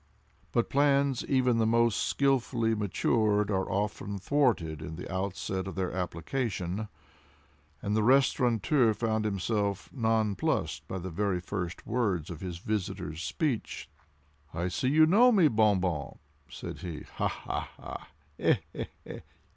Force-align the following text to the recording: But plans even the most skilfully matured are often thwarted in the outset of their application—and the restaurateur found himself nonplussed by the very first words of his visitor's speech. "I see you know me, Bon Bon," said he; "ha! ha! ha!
But 0.51 0.71
plans 0.71 1.23
even 1.25 1.59
the 1.59 1.67
most 1.67 1.97
skilfully 2.07 2.73
matured 2.73 3.51
are 3.51 3.71
often 3.71 4.17
thwarted 4.17 4.81
in 4.81 4.95
the 4.95 5.07
outset 5.13 5.67
of 5.67 5.75
their 5.75 5.91
application—and 5.93 6.87
the 7.95 8.01
restaurateur 8.01 8.95
found 8.95 9.25
himself 9.25 9.93
nonplussed 9.93 10.87
by 10.87 10.97
the 10.97 11.11
very 11.11 11.39
first 11.39 11.85
words 11.85 12.31
of 12.31 12.41
his 12.41 12.57
visitor's 12.57 13.21
speech. 13.21 13.89
"I 14.55 14.69
see 14.69 14.89
you 14.89 15.05
know 15.05 15.31
me, 15.31 15.47
Bon 15.47 15.79
Bon," 15.79 16.17
said 16.49 16.79
he; 16.79 17.01
"ha! 17.01 17.27
ha! 17.27 17.69
ha! 18.39 19.25